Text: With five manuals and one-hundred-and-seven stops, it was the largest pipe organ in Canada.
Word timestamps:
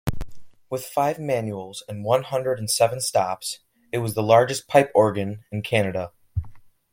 With 0.67 0.83
five 0.83 1.19
manuals 1.19 1.83
and 1.87 2.03
one-hundred-and-seven 2.03 3.01
stops, 3.01 3.59
it 3.91 3.99
was 3.99 4.15
the 4.15 4.23
largest 4.23 4.67
pipe 4.67 4.89
organ 4.95 5.43
in 5.51 5.61
Canada. 5.61 6.11